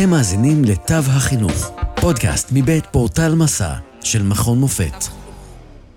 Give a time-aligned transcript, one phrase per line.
[0.00, 5.04] אתם מאזינים לתו החינוך, פודקאסט מבית פורטל מסע של מכון מופת.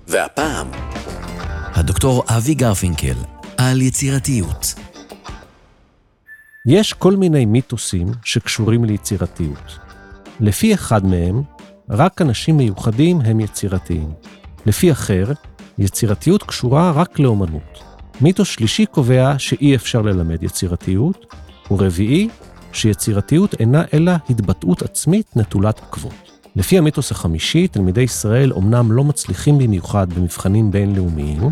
[0.08, 0.68] והפעם,
[1.74, 3.16] הדוקטור אבי גרפינקל
[3.58, 4.74] על יצירתיות.
[6.66, 9.80] יש כל מיני מיתוסים שקשורים ליצירתיות.
[10.40, 11.42] לפי אחד מהם,
[11.90, 14.12] רק אנשים מיוחדים הם יצירתיים.
[14.66, 15.32] לפי אחר,
[15.78, 17.80] יצירתיות קשורה רק לאומנות.
[18.22, 21.26] מיתוס שלישי קובע שאי אפשר ללמד יצירתיות,
[21.72, 22.30] ורביעי,
[22.76, 26.14] שיצירתיות אינה אלא התבטאות עצמית נטולת עקבות.
[26.56, 31.50] לפי המיתוס החמישי, תלמידי ישראל אומנם לא מצליחים במיוחד במבחנים בינלאומיים,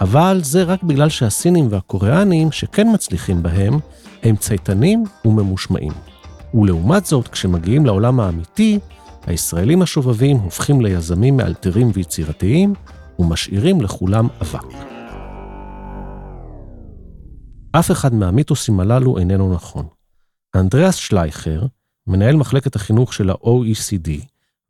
[0.00, 3.78] אבל זה רק בגלל שהסינים והקוריאנים שכן מצליחים בהם,
[4.22, 5.92] הם צייתנים וממושמעים.
[6.54, 8.78] ולעומת זאת, כשמגיעים לעולם האמיתי,
[9.26, 12.74] הישראלים השובבים הופכים ליזמים מאלתרים ויצירתיים,
[13.18, 14.66] ומשאירים לכולם אבק.
[17.72, 19.99] אף אחד מהמיתוסים הללו איננו נכון.
[20.54, 21.66] אנדריאס שלייכר,
[22.06, 24.10] מנהל מחלקת החינוך של ה-OECD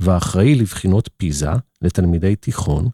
[0.00, 1.50] והאחראי לבחינות פיזה
[1.82, 2.88] לתלמידי תיכון,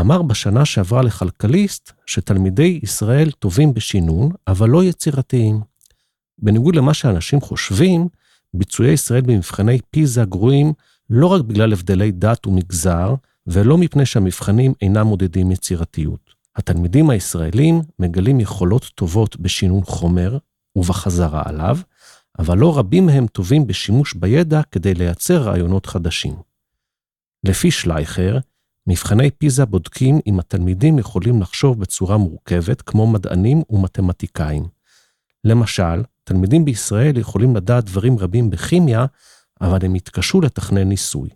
[0.00, 5.60] אמר בשנה שעברה לכלכליסט שתלמידי ישראל טובים בשינון, אבל לא יצירתיים.
[6.38, 8.08] בניגוד למה שאנשים חושבים,
[8.54, 10.72] ביצועי ישראל במבחני פיזה גרועים
[11.10, 13.14] לא רק בגלל הבדלי דת ומגזר,
[13.46, 16.34] ולא מפני שהמבחנים אינם מודדים יצירתיות.
[16.56, 20.38] התלמידים הישראלים מגלים יכולות טובות בשינון חומר
[20.76, 21.78] ובחזרה עליו,
[22.38, 26.36] אבל לא רבים מהם טובים בשימוש בידע כדי לייצר רעיונות חדשים.
[27.44, 28.38] לפי שלייכר,
[28.86, 34.68] מבחני פיזה בודקים אם התלמידים יכולים לחשוב בצורה מורכבת כמו מדענים ומתמטיקאים.
[35.44, 39.06] למשל, תלמידים בישראל יכולים לדעת דברים רבים בכימיה,
[39.60, 41.30] אבל הם יתקשו לתכנן ניסוי.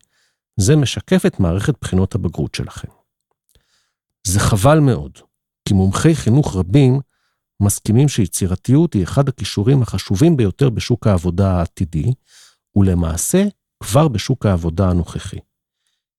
[0.56, 2.88] זה משקף את מערכת בחינות הבגרות שלכם.
[4.26, 5.18] זה חבל מאוד,
[5.68, 7.00] כי מומחי חינוך רבים
[7.62, 12.12] מסכימים שיצירתיות היא אחד הכישורים החשובים ביותר בשוק העבודה העתידי,
[12.76, 13.44] ולמעשה
[13.82, 15.38] כבר בשוק העבודה הנוכחי.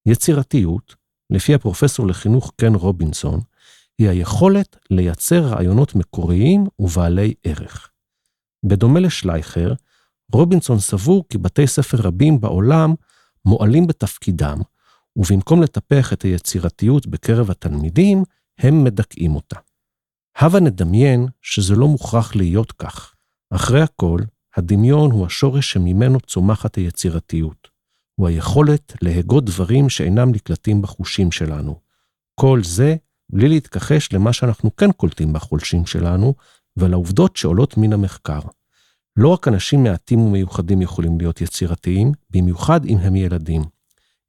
[0.05, 0.95] יצירתיות,
[1.29, 3.39] לפי הפרופסור לחינוך קן רובינסון,
[3.99, 7.89] היא היכולת לייצר רעיונות מקוריים ובעלי ערך.
[8.65, 9.73] בדומה לשלייכר,
[10.31, 12.93] רובינסון סבור כי בתי ספר רבים בעולם
[13.45, 14.57] מועלים בתפקידם,
[15.15, 18.23] ובמקום לטפח את היצירתיות בקרב התלמידים,
[18.59, 19.59] הם מדכאים אותה.
[20.37, 23.13] הבה נדמיין שזה לא מוכרח להיות כך.
[23.49, 24.19] אחרי הכל,
[24.55, 27.67] הדמיון הוא השורש שממנו צומחת היצירתיות.
[28.15, 31.79] הוא היכולת להגות דברים שאינם נקלטים בחושים שלנו.
[32.35, 32.95] כל זה
[33.29, 36.33] בלי להתכחש למה שאנחנו כן קולטים בחולשים שלנו,
[36.77, 38.39] ולעובדות שעולות מן המחקר.
[39.17, 43.61] לא רק אנשים מעטים ומיוחדים יכולים להיות יצירתיים, במיוחד אם הם ילדים.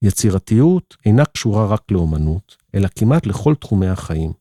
[0.02, 4.32] יצירתיות אינה קשורה רק לאומנות, אלא כמעט לכל תחומי החיים.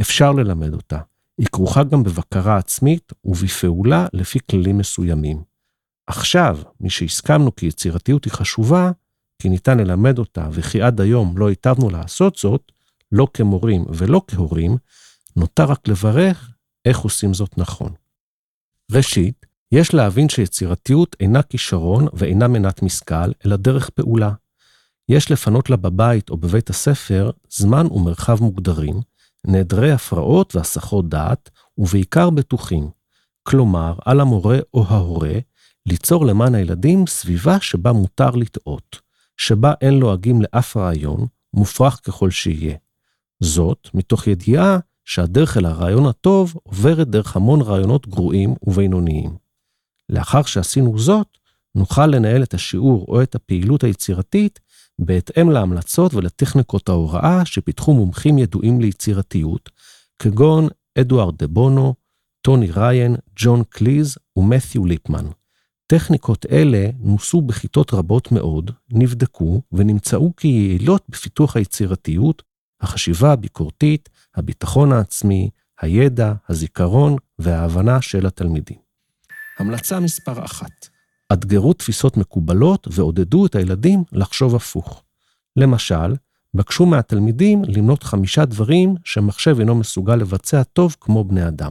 [0.00, 0.98] אפשר ללמד אותה.
[1.38, 5.42] היא כרוכה גם בבקרה עצמית ובפעולה לפי כללים מסוימים.
[6.06, 8.90] עכשיו, משהסכמנו כי יצירתיות היא חשובה,
[9.42, 12.72] כי ניתן ללמד אותה וכי עד היום לא היטבנו לעשות זאת,
[13.12, 14.76] לא כמורים ולא כהורים,
[15.36, 16.50] נותר רק לברך
[16.84, 17.92] איך עושים זאת נכון.
[18.92, 24.32] ראשית, יש להבין שיצירתיות אינה כישרון ואינה מנת משכל, אלא דרך פעולה.
[25.08, 29.00] יש לפנות לה בבית או בבית הספר זמן ומרחב מוגדרים,
[29.46, 32.90] נעדרי הפרעות והסחות דעת, ובעיקר בטוחים.
[33.42, 35.38] כלומר, על המורה או ההורה,
[35.86, 39.00] ליצור למען הילדים סביבה שבה מותר לטעות,
[39.36, 42.76] שבה אין לועגים לאף רעיון, מופרך ככל שיהיה.
[43.40, 49.36] זאת, מתוך ידיעה שהדרך אל הרעיון הטוב עוברת דרך המון רעיונות גרועים ובינוניים.
[50.08, 51.38] לאחר שעשינו זאת,
[51.74, 54.60] נוכל לנהל את השיעור או את הפעילות היצירתית
[55.02, 59.70] בהתאם להמלצות ולטכניקות ההוראה שפיתחו מומחים ידועים ליצירתיות,
[60.18, 60.68] כגון
[61.00, 61.94] אדוארד דה בונו,
[62.42, 65.26] טוני ריין, ג'ון קליז ומת'יו ליפמן.
[65.86, 72.42] טכניקות אלה נוסו בכיתות רבות מאוד, נבדקו ונמצאו כיעילות בפיתוח היצירתיות,
[72.80, 75.50] החשיבה הביקורתית, הביטחון העצמי,
[75.80, 78.78] הידע, הזיכרון וההבנה של התלמידים.
[79.58, 80.88] המלצה מספר אחת,
[81.32, 85.02] אתגרו תפיסות מקובלות ועודדו את הילדים לחשוב הפוך.
[85.56, 86.14] למשל,
[86.54, 91.70] בקשו מהתלמידים למנות חמישה דברים שמחשב אינו מסוגל לבצע טוב כמו בני אדם.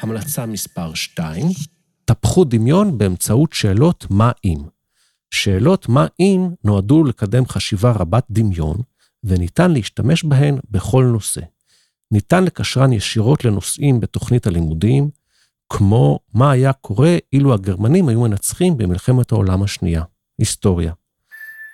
[0.00, 1.46] המלצה מספר 2,
[2.04, 4.58] טפחו דמיון באמצעות שאלות מה אם.
[5.30, 8.76] שאלות מה אם נועדו לקדם חשיבה רבת דמיון,
[9.24, 11.40] וניתן להשתמש בהן בכל נושא.
[12.10, 15.10] ניתן לקשרן ישירות לנושאים בתוכנית הלימודים,
[15.72, 20.02] כמו מה היה קורה אילו הגרמנים היו מנצחים במלחמת העולם השנייה.
[20.38, 20.92] היסטוריה.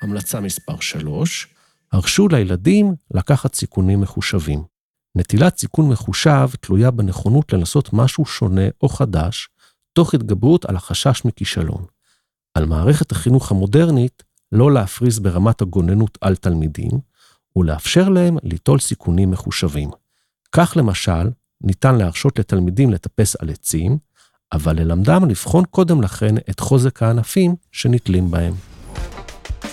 [0.02, 1.48] המלצה מספר 3,
[1.92, 4.64] הרשו לילדים לקחת סיכונים מחושבים.
[5.14, 9.48] נטילת סיכון מחושב תלויה בנכונות לנסות משהו שונה או חדש,
[9.92, 11.84] תוך התגברות על החשש מכישלון.
[12.54, 16.90] על מערכת החינוך המודרנית לא להפריז ברמת הגוננות על תלמידים,
[17.56, 19.90] ולאפשר להם ליטול סיכונים מחושבים.
[20.52, 21.30] כך למשל,
[21.64, 23.98] ניתן להרשות לתלמידים לטפס על עצים,
[24.52, 28.54] אבל ללמדם לבחון קודם לכן את חוזק הענפים שנתלים בהם.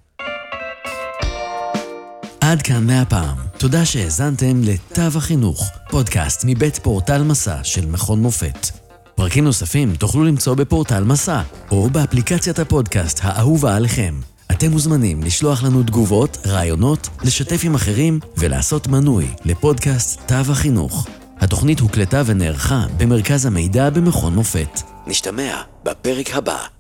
[2.51, 3.37] עד כאן מהפעם.
[3.59, 8.67] תודה שהאזנתם לתו החינוך, פודקאסט מבית פורטל מסע של מכון מופת.
[9.15, 14.15] פרקים נוספים תוכלו למצוא בפורטל מסע, או באפליקציית הפודקאסט האהובה עליכם.
[14.51, 21.07] אתם מוזמנים לשלוח לנו תגובות, רעיונות, לשתף עם אחרים ולעשות מנוי לפודקאסט תו החינוך.
[21.41, 24.81] התוכנית הוקלטה ונערכה במרכז המידע במכון מופת.
[25.07, 26.80] נשתמע בפרק הבא.